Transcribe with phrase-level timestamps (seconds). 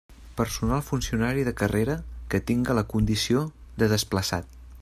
[0.35, 3.45] Personal funcionari de carrera que tinga la condició
[3.83, 4.55] de desplaçat.